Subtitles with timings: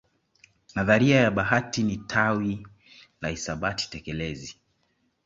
[0.75, 2.67] Nadharia ya bahati ni tawi
[3.21, 4.57] la hisabati tekelezi